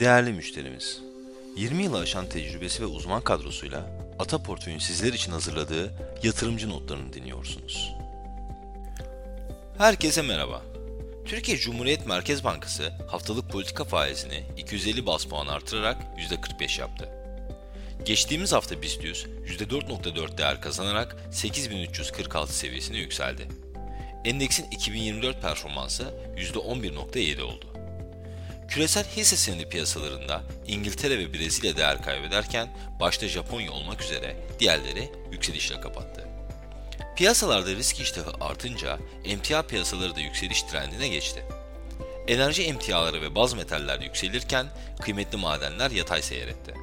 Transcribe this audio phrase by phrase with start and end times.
[0.00, 1.00] Değerli müşterimiz,
[1.56, 3.86] 20 yılı aşan tecrübesi ve uzman kadrosuyla
[4.18, 5.92] Ata Portföy'ün sizler için hazırladığı
[6.22, 7.92] yatırımcı notlarını dinliyorsunuz.
[9.78, 10.62] Herkese merhaba.
[11.24, 17.08] Türkiye Cumhuriyet Merkez Bankası haftalık politika faizini 250 bas puan artırarak %45 yaptı.
[18.04, 23.48] Geçtiğimiz hafta BIST 100 %4.4 değer kazanarak 8346 seviyesine yükseldi.
[24.24, 27.69] Endeksin 2024 performansı %11.7 oldu.
[28.70, 32.68] Küresel hisse senedi piyasalarında İngiltere ve Brezilya değer kaybederken
[33.00, 36.28] başta Japonya olmak üzere diğerleri yükselişle kapattı.
[37.16, 41.44] Piyasalarda risk iştahı artınca emtia piyasaları da yükseliş trendine geçti.
[42.28, 44.66] Enerji emtiaları ve baz metaller yükselirken
[45.00, 46.74] kıymetli madenler yatay seyretti.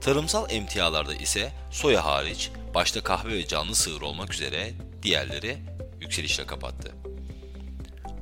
[0.00, 4.72] Tarımsal emtialarda ise soya hariç başta kahve ve canlı sığır olmak üzere
[5.02, 5.58] diğerleri
[6.00, 6.92] yükselişle kapattı.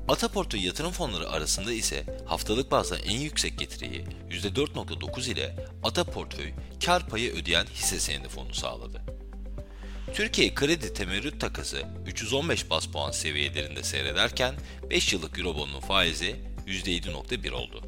[0.09, 6.53] Ataportfö yatırım fonları arasında ise haftalık bazda en yüksek getiriyi %4.9 ile Ataportföy
[6.84, 9.03] kar payı ödeyen hisse senedi fonu sağladı.
[10.15, 14.55] Türkiye kredi temerrüt takası 315 bas puan seviyelerinde seyrederken
[14.91, 17.83] 5 yıllık Eurobond'un faizi %7.1 oldu.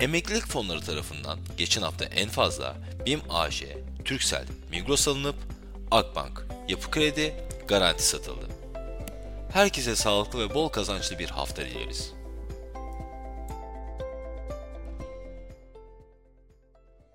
[0.00, 2.76] Emeklilik fonları tarafından geçen hafta en fazla
[3.06, 3.64] BİM AŞ,
[4.04, 5.36] Türksel, Migros alınıp
[5.90, 7.34] Akbank, Yapı Kredi,
[7.68, 8.59] Garanti satıldı.
[9.52, 12.12] Herkese sağlıklı ve bol kazançlı bir hafta dileriz.